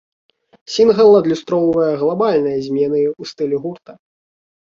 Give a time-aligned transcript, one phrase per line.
[0.75, 3.91] Сінгл адлюстроўвае глабальныя змены ў стылі гурта.